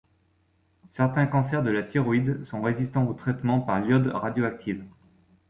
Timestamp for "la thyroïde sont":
1.69-2.59